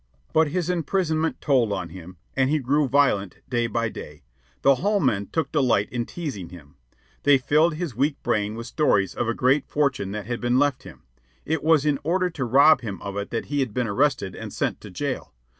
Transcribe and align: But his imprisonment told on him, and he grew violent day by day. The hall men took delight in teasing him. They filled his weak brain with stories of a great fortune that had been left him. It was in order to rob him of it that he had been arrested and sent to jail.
But 0.33 0.47
his 0.47 0.67
imprisonment 0.67 1.41
told 1.41 1.71
on 1.71 1.89
him, 1.89 2.17
and 2.35 2.49
he 2.49 2.57
grew 2.57 2.87
violent 2.87 3.37
day 3.47 3.67
by 3.67 3.89
day. 3.89 4.23
The 4.63 4.77
hall 4.81 4.99
men 4.99 5.27
took 5.27 5.51
delight 5.51 5.89
in 5.91 6.07
teasing 6.07 6.49
him. 6.49 6.73
They 7.21 7.37
filled 7.37 7.75
his 7.75 7.95
weak 7.95 8.15
brain 8.23 8.55
with 8.55 8.65
stories 8.65 9.13
of 9.13 9.27
a 9.27 9.35
great 9.35 9.67
fortune 9.67 10.09
that 10.13 10.25
had 10.25 10.41
been 10.41 10.57
left 10.57 10.81
him. 10.81 11.03
It 11.45 11.63
was 11.63 11.85
in 11.85 11.99
order 12.03 12.31
to 12.31 12.45
rob 12.45 12.81
him 12.81 12.99
of 13.03 13.15
it 13.15 13.29
that 13.29 13.45
he 13.45 13.59
had 13.59 13.75
been 13.75 13.85
arrested 13.85 14.33
and 14.33 14.51
sent 14.51 14.81
to 14.81 14.89
jail. 14.89 15.33